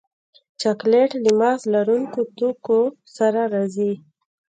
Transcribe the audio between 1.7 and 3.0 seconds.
لرونکو توکو